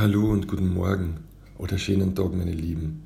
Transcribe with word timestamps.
Hallo 0.00 0.30
und 0.30 0.48
guten 0.48 0.72
Morgen 0.72 1.18
oder 1.58 1.76
schönen 1.76 2.14
Tag, 2.14 2.32
meine 2.32 2.54
Lieben. 2.54 3.02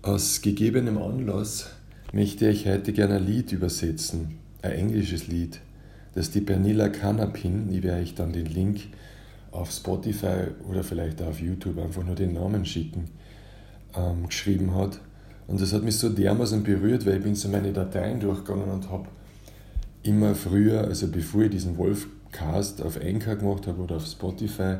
Aus 0.00 0.40
gegebenem 0.40 0.96
Anlass 0.96 1.68
möchte 2.10 2.48
ich 2.48 2.66
heute 2.66 2.94
gerne 2.94 3.16
ein 3.16 3.26
Lied 3.26 3.52
übersetzen, 3.52 4.38
ein 4.62 4.70
englisches 4.70 5.26
Lied, 5.26 5.60
das 6.14 6.30
die 6.30 6.40
Pernilla 6.40 6.88
Canapin, 6.88 7.70
ich 7.70 7.82
werde 7.82 8.00
euch 8.00 8.14
dann 8.14 8.32
den 8.32 8.46
Link 8.46 8.80
auf 9.50 9.70
Spotify 9.72 10.46
oder 10.66 10.82
vielleicht 10.82 11.20
auf 11.20 11.38
YouTube 11.38 11.76
einfach 11.76 12.02
nur 12.02 12.14
den 12.14 12.32
Namen 12.32 12.64
schicken, 12.64 13.10
ähm, 13.94 14.26
geschrieben 14.28 14.74
hat. 14.74 15.02
Und 15.46 15.60
das 15.60 15.74
hat 15.74 15.82
mich 15.82 15.98
so 15.98 16.08
dermaßen 16.08 16.62
berührt, 16.62 17.04
weil 17.04 17.18
ich 17.18 17.22
bin 17.24 17.34
so 17.34 17.50
meine 17.50 17.74
Dateien 17.74 18.20
durchgegangen 18.20 18.70
und 18.70 18.88
habe 18.88 19.08
immer 20.02 20.34
früher, 20.34 20.84
also 20.84 21.08
bevor 21.08 21.42
ich 21.42 21.50
diesen 21.50 21.76
Wolfcast 21.76 22.80
auf 22.80 22.98
Anchor 22.98 23.36
gemacht 23.36 23.66
habe 23.66 23.82
oder 23.82 23.96
auf 23.96 24.06
Spotify, 24.06 24.78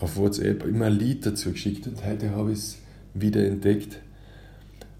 auf 0.00 0.16
WhatsApp 0.16 0.64
immer 0.64 0.86
ein 0.86 0.98
Lied 0.98 1.26
dazu 1.26 1.52
geschickt 1.52 1.86
und 1.86 2.04
heute 2.04 2.30
habe 2.30 2.52
ich 2.52 2.58
es 2.58 2.78
wieder 3.14 3.46
entdeckt. 3.46 3.98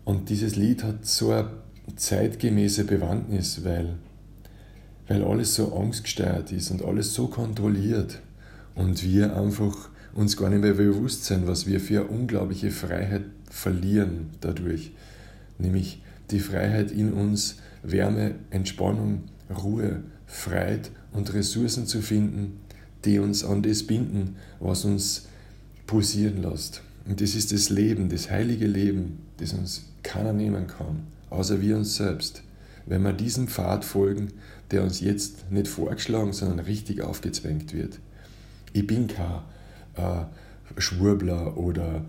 Und 0.05 0.29
dieses 0.29 0.57
Lied 0.57 0.85
hat 0.85 1.07
so 1.07 1.33
eine 1.33 1.49
zeitgemäße 1.97 2.85
Bewandtnis, 2.85 3.65
weil, 3.65 3.95
weil 5.09 5.25
alles 5.25 5.55
so 5.55 5.75
angstgesteuert 5.75 6.53
ist 6.53 6.71
und 6.71 6.85
alles 6.85 7.15
so 7.15 7.29
kontrolliert 7.29 8.21
und 8.75 9.03
wir 9.03 9.37
einfach 9.37 9.89
uns 10.15 10.37
gar 10.37 10.51
nicht 10.51 10.63
mehr 10.63 10.75
bewusst 10.75 11.25
sind, 11.25 11.47
was 11.47 11.67
wir 11.67 11.81
für 11.81 12.01
eine 12.01 12.11
unglaubliche 12.11 12.71
Freiheit 12.71 13.25
verlieren 13.49 14.31
dadurch. 14.41 14.93
Nämlich 15.59 16.03
die 16.31 16.41
Freiheit 16.41 16.91
in 16.91 17.13
uns, 17.13 17.57
Wärme, 17.83 18.35
Entspannung, 18.51 19.23
Ruhe, 19.51 20.03
Freiheit 20.27 20.91
und 21.13 21.33
Ressourcen 21.33 21.87
zu 21.87 22.03
finden, 22.03 22.61
die 23.05 23.19
uns 23.19 23.45
an 23.45 23.63
das 23.63 23.83
binden, 23.83 24.37
was 24.59 24.85
uns 24.85 25.27
pulsieren 25.87 26.43
lässt. 26.43 26.83
Und 27.07 27.21
das 27.21 27.35
ist 27.35 27.53
das 27.53 27.71
Leben, 27.71 28.09
das 28.09 28.31
heilige 28.31 28.67
Leben, 28.67 29.19
das 29.39 29.53
uns 29.53 29.87
keiner 30.03 30.33
nehmen 30.33 30.67
kann, 30.67 31.07
außer 31.31 31.61
wir 31.61 31.77
uns 31.77 31.97
selbst. 31.97 32.43
Wenn 32.87 33.03
wir 33.03 33.13
diesem 33.13 33.49
Pfad 33.49 33.85
folgen, 33.85 34.29
der 34.71 34.83
uns 34.83 35.01
jetzt 35.01 35.51
nicht 35.51 35.69
vorgeschlagen, 35.69 36.33
sondern 36.33 36.61
richtig 36.61 37.03
aufgezwängt 37.03 37.73
wird. 37.73 37.99
Ich 38.73 38.87
bin 38.87 39.09
kein 39.09 39.41
äh, 39.97 40.25
Schwurbler 40.79 41.57
oder 41.57 42.05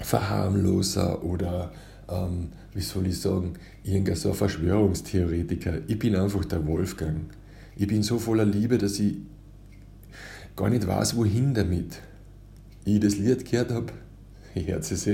Verharmloser 0.00 1.24
oder, 1.24 1.72
ähm, 2.08 2.48
wie 2.74 2.80
soll 2.80 3.06
ich 3.06 3.20
sagen, 3.20 3.54
irgendein 3.82 4.16
so 4.16 4.32
Verschwörungstheoretiker. 4.32 5.78
Ich 5.88 5.98
bin 5.98 6.14
einfach 6.14 6.44
der 6.44 6.66
Wolfgang. 6.66 7.22
Ich 7.76 7.86
bin 7.86 8.02
so 8.02 8.18
voller 8.18 8.44
Liebe, 8.44 8.78
dass 8.78 8.98
ich 8.98 9.16
gar 10.56 10.70
nicht 10.70 10.86
weiß, 10.86 11.16
wohin 11.16 11.54
damit. 11.54 12.00
Ich 12.84 13.00
das 13.00 13.18
Lied 13.18 13.48
gehört 13.48 13.70
habe, 13.70 13.92
ich 14.54 14.66
höre 14.66 14.78
es 14.78 15.08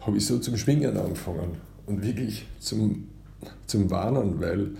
habe 0.00 0.16
ich 0.16 0.24
so 0.24 0.38
zum 0.38 0.56
Schwingen 0.56 0.96
angefangen 0.96 1.56
und 1.86 2.02
wirklich 2.02 2.46
zum, 2.60 3.08
zum 3.66 3.90
Warnen, 3.90 4.40
weil, 4.40 4.70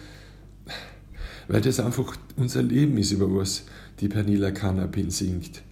weil 1.48 1.60
das 1.60 1.80
einfach 1.80 2.16
unser 2.36 2.62
Leben 2.62 2.96
ist, 2.98 3.12
über 3.12 3.34
was 3.34 3.64
die 4.00 4.08
Pernilla 4.08 4.52
Canapin 4.52 5.10
singt. 5.10 5.62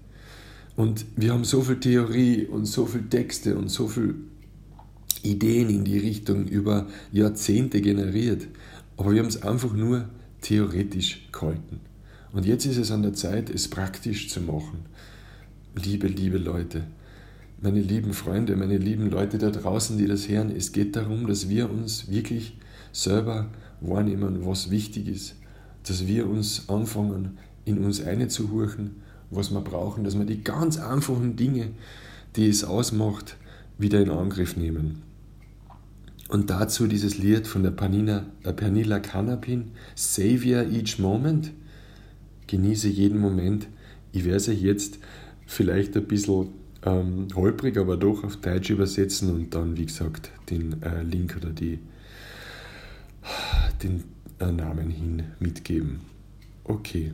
Und 0.75 1.07
wir 1.17 1.33
haben 1.33 1.45
so 1.45 1.63
viel 1.63 1.81
Theorie 1.81 2.47
und 2.47 2.67
so 2.67 2.85
viel 2.85 3.09
Texte 3.09 3.57
und 3.57 3.69
so 3.69 3.87
viel 3.87 4.15
Ideen 5.23 5.71
in 5.71 5.85
die 5.85 5.99
Richtung 5.99 6.47
über 6.49 6.87
Jahrzehnte 7.13 7.81
generiert, 7.81 8.47
aber 8.97 9.13
wir 9.13 9.21
haben 9.21 9.29
es 9.29 9.43
einfach 9.43 9.73
nur 9.73 10.09
theoretisch 10.43 11.29
gehalten. 11.33 11.81
Und 12.37 12.45
jetzt 12.45 12.67
ist 12.67 12.77
es 12.77 12.91
an 12.91 13.01
der 13.01 13.15
Zeit, 13.15 13.49
es 13.49 13.67
praktisch 13.67 14.29
zu 14.29 14.43
machen. 14.43 14.81
Liebe, 15.75 16.07
liebe 16.07 16.37
Leute, 16.37 16.83
meine 17.63 17.81
lieben 17.81 18.13
Freunde, 18.13 18.57
meine 18.57 18.77
lieben 18.77 19.11
Leute 19.11 19.39
da 19.39 19.49
draußen, 19.49 19.97
die 19.97 20.07
das 20.07 20.29
hören, 20.29 20.55
es 20.55 20.73
geht 20.73 20.97
darum, 20.97 21.27
dass 21.27 21.49
wir 21.49 21.71
uns 21.71 22.11
wirklich 22.11 22.59
selber 22.93 23.47
wahrnehmen, 23.81 24.45
was 24.45 24.71
wichtig 24.71 25.09
ist, 25.09 25.37
dass 25.89 26.07
wir 26.07 26.29
uns 26.29 26.69
anfangen, 26.69 27.39
in 27.65 27.79
uns 27.79 28.05
einzuhurchen, 28.05 28.97
was 29.31 29.51
wir 29.51 29.63
brauchen, 29.63 30.05
dass 30.05 30.19
wir 30.19 30.27
die 30.27 30.45
ganz 30.45 30.79
einfachen 30.79 31.37
Dinge, 31.37 31.71
die 32.37 32.51
es 32.51 32.65
ausmacht, 32.65 33.39
wieder 33.79 33.99
in 34.03 34.11
Angriff 34.11 34.59
nehmen. 34.59 35.01
Und 36.29 36.51
dazu 36.51 36.87
dieses 36.87 37.17
Lied 37.17 37.47
von 37.47 37.63
der 37.63 37.71
Panina, 37.71 38.27
äh 38.43 38.53
Pernilla 38.53 38.99
Canapin, 38.99 39.71
Savior 39.95 40.65
Each 40.65 40.99
Moment– 40.99 41.53
genieße 42.47 42.89
jeden 42.89 43.19
Moment. 43.19 43.69
Ich 44.13 44.25
werde 44.25 44.51
euch 44.51 44.63
jetzt 44.63 44.99
vielleicht 45.47 45.97
ein 45.97 46.07
bisschen 46.07 46.49
ähm, 46.83 47.29
holprig, 47.35 47.77
aber 47.77 47.97
doch 47.97 48.25
auf 48.25 48.37
Deutsch 48.37 48.71
übersetzen 48.71 49.35
und 49.35 49.55
dann, 49.55 49.77
wie 49.77 49.87
gesagt, 49.87 50.31
den 50.51 50.83
äh, 50.83 51.03
Link 51.03 51.37
oder 51.37 51.51
die, 51.51 51.79
den 53.83 54.05
äh, 54.39 54.53
Namen 54.53 54.91
hin 54.91 55.23
mitgeben. 55.41 56.01
Okay. 56.65 57.13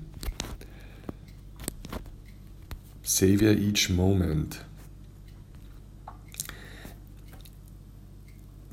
Savior 3.03 3.53
each 3.53 3.91
moment. 3.91 4.65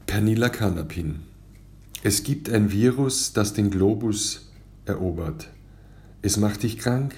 Pernilla 0.05 0.49
Canapin. 0.49 1.21
Es 2.01 2.23
gibt 2.23 2.49
ein 2.49 2.71
Virus, 2.71 3.33
das 3.33 3.53
den 3.53 3.69
Globus 3.69 4.49
erobert. 4.85 5.49
Es 6.22 6.35
macht 6.35 6.63
dich 6.63 6.78
krank 6.78 7.16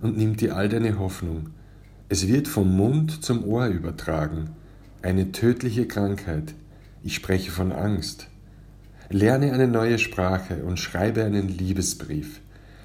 und 0.00 0.16
nimmt 0.16 0.40
dir 0.40 0.56
all 0.56 0.68
deine 0.68 0.98
Hoffnung. 0.98 1.50
Es 2.08 2.26
wird 2.26 2.48
vom 2.48 2.74
Mund 2.74 3.22
zum 3.22 3.44
Ohr 3.44 3.66
übertragen. 3.66 4.50
Eine 5.02 5.32
tödliche 5.32 5.86
Krankheit. 5.86 6.54
Ich 7.02 7.14
spreche 7.14 7.50
von 7.50 7.72
Angst. 7.72 8.28
Lerne 9.10 9.52
eine 9.52 9.68
neue 9.68 9.98
Sprache 9.98 10.64
und 10.64 10.78
schreibe 10.78 11.24
einen 11.24 11.48
Liebesbrief. 11.48 12.40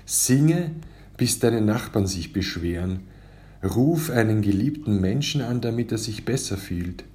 Singe, 0.06 0.72
bis 1.16 1.40
deine 1.40 1.62
Nachbarn 1.62 2.08
sich 2.08 2.34
beschweren. 2.34 3.02
Ruf 3.64 4.10
einen 4.10 4.42
geliebten 4.42 5.00
Menschen 5.00 5.42
an, 5.42 5.62
damit 5.62 5.94
er 5.94 5.98
sich 5.98 6.26
besser 6.26 6.58
fühlt. 6.58 7.06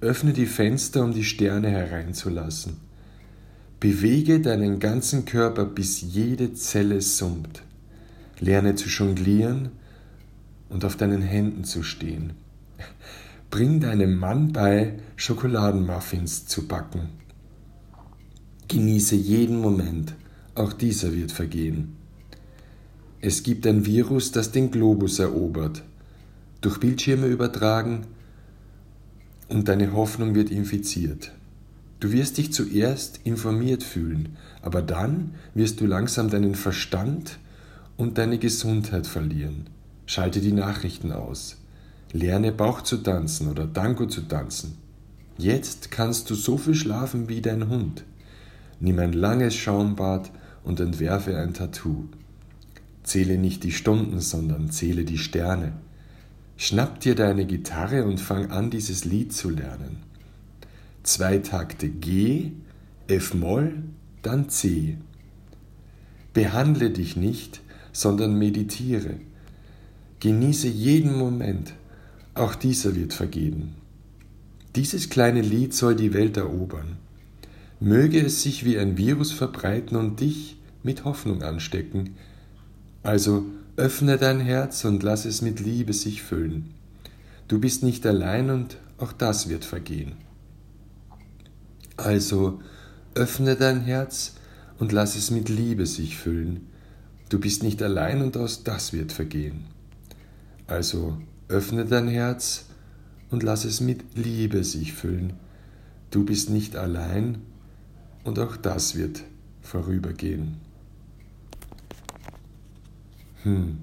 Öffne 0.00 0.32
die 0.32 0.46
Fenster, 0.46 1.04
um 1.04 1.12
die 1.12 1.24
Sterne 1.24 1.68
hereinzulassen. 1.68 2.78
Bewege 3.78 4.40
deinen 4.40 4.78
ganzen 4.78 5.26
Körper, 5.26 5.66
bis 5.66 6.00
jede 6.00 6.54
Zelle 6.54 7.02
summt. 7.02 7.62
Lerne 8.40 8.74
zu 8.74 8.88
jonglieren 8.88 9.70
und 10.68 10.84
auf 10.84 10.96
deinen 10.96 11.22
Händen 11.22 11.64
zu 11.64 11.82
stehen. 11.82 12.34
Bring 13.50 13.80
deinem 13.80 14.16
Mann 14.18 14.52
bei, 14.52 14.94
Schokoladenmuffins 15.16 16.46
zu 16.46 16.66
backen. 16.66 17.10
Genieße 18.68 19.14
jeden 19.14 19.60
Moment, 19.60 20.14
auch 20.54 20.72
dieser 20.72 21.12
wird 21.12 21.30
vergehen. 21.30 21.96
Es 23.20 23.42
gibt 23.42 23.66
ein 23.66 23.86
Virus, 23.86 24.32
das 24.32 24.50
den 24.50 24.70
Globus 24.70 25.18
erobert, 25.18 25.82
durch 26.60 26.80
Bildschirme 26.80 27.26
übertragen 27.26 28.06
und 29.48 29.68
deine 29.68 29.92
Hoffnung 29.92 30.34
wird 30.34 30.50
infiziert. 30.50 31.32
Du 32.00 32.12
wirst 32.12 32.36
dich 32.38 32.52
zuerst 32.52 33.20
informiert 33.24 33.82
fühlen, 33.82 34.36
aber 34.60 34.82
dann 34.82 35.36
wirst 35.54 35.80
du 35.80 35.86
langsam 35.86 36.28
deinen 36.28 36.54
Verstand 36.54 37.38
und 37.96 38.18
deine 38.18 38.38
Gesundheit 38.38 39.06
verlieren. 39.06 39.70
Schalte 40.06 40.40
die 40.40 40.52
Nachrichten 40.52 41.12
aus. 41.12 41.56
Lerne 42.12 42.52
Bauch 42.52 42.82
zu 42.82 42.98
tanzen 42.98 43.50
oder 43.50 43.72
Tango 43.72 44.06
zu 44.06 44.22
tanzen. 44.22 44.76
Jetzt 45.36 45.90
kannst 45.90 46.30
du 46.30 46.34
so 46.34 46.58
viel 46.58 46.74
schlafen 46.74 47.28
wie 47.28 47.40
dein 47.40 47.68
Hund. 47.68 48.04
Nimm 48.80 48.98
ein 48.98 49.12
langes 49.12 49.54
Schaumbad 49.54 50.30
und 50.62 50.80
entwerfe 50.80 51.36
ein 51.36 51.54
Tattoo. 51.54 52.04
Zähle 53.02 53.36
nicht 53.36 53.64
die 53.64 53.72
Stunden, 53.72 54.20
sondern 54.20 54.70
zähle 54.70 55.04
die 55.04 55.18
Sterne. 55.18 55.72
Schnapp 56.56 57.00
dir 57.00 57.14
deine 57.14 57.46
Gitarre 57.46 58.04
und 58.04 58.20
fang 58.20 58.50
an, 58.50 58.70
dieses 58.70 59.04
Lied 59.04 59.32
zu 59.32 59.50
lernen. 59.50 59.98
Zwei 61.02 61.38
Takte 61.38 61.88
G, 61.88 62.52
F-Moll, 63.08 63.82
dann 64.22 64.48
C. 64.48 64.96
Behandle 66.32 66.90
dich 66.90 67.16
nicht, 67.16 67.60
sondern 67.94 68.38
meditiere. 68.38 69.14
Genieße 70.20 70.68
jeden 70.68 71.16
Moment, 71.16 71.72
auch 72.34 72.54
dieser 72.54 72.94
wird 72.94 73.14
vergehen. 73.14 73.74
Dieses 74.76 75.08
kleine 75.08 75.40
Lied 75.40 75.72
soll 75.72 75.94
die 75.94 76.12
Welt 76.12 76.36
erobern. 76.36 76.96
Möge 77.78 78.20
es 78.20 78.42
sich 78.42 78.64
wie 78.64 78.78
ein 78.78 78.98
Virus 78.98 79.30
verbreiten 79.30 79.96
und 79.96 80.20
dich 80.20 80.56
mit 80.82 81.04
Hoffnung 81.04 81.42
anstecken. 81.42 82.16
Also 83.02 83.46
öffne 83.76 84.18
dein 84.18 84.40
Herz 84.40 84.84
und 84.84 85.02
lass 85.02 85.24
es 85.24 85.42
mit 85.42 85.60
Liebe 85.60 85.92
sich 85.92 86.22
füllen. 86.22 86.74
Du 87.46 87.60
bist 87.60 87.84
nicht 87.84 88.04
allein 88.04 88.50
und 88.50 88.78
auch 88.98 89.12
das 89.12 89.48
wird 89.48 89.64
vergehen. 89.64 90.12
Also 91.96 92.60
öffne 93.14 93.54
dein 93.54 93.82
Herz 93.82 94.34
und 94.78 94.90
lass 94.90 95.14
es 95.14 95.30
mit 95.30 95.48
Liebe 95.48 95.86
sich 95.86 96.16
füllen. 96.16 96.66
Du 97.34 97.40
bist 97.40 97.64
nicht 97.64 97.82
allein 97.82 98.22
und 98.22 98.36
auch 98.36 98.48
das 98.62 98.92
wird 98.92 99.10
vergehen. 99.10 99.64
Also 100.68 101.18
öffne 101.48 101.84
dein 101.84 102.06
Herz 102.06 102.66
und 103.28 103.42
lass 103.42 103.64
es 103.64 103.80
mit 103.80 104.04
Liebe 104.14 104.62
sich 104.62 104.92
füllen. 104.92 105.32
Du 106.12 106.24
bist 106.24 106.48
nicht 106.48 106.76
allein 106.76 107.38
und 108.22 108.38
auch 108.38 108.56
das 108.56 108.94
wird 108.94 109.24
vorübergehen. 109.62 110.58
Hm. 113.42 113.78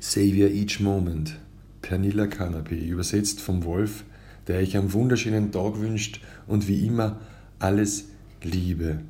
Savior 0.00 0.48
Each 0.48 0.80
Moment, 0.80 1.38
Pernilla 1.82 2.24
Canapé, 2.24 2.76
übersetzt 2.76 3.42
vom 3.42 3.64
Wolf, 3.64 4.04
der 4.46 4.60
euch 4.60 4.74
einen 4.74 4.94
wunderschönen 4.94 5.52
Tag 5.52 5.78
wünscht 5.80 6.22
und 6.46 6.66
wie 6.66 6.86
immer 6.86 7.20
alles 7.58 8.06
Liebe. 8.42 9.00